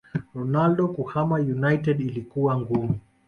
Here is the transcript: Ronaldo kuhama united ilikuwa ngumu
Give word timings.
Ronaldo 0.35 0.87
kuhama 0.87 1.35
united 1.39 1.99
ilikuwa 2.01 2.59
ngumu 2.59 2.99